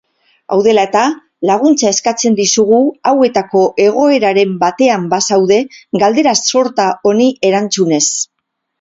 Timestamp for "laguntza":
1.49-1.91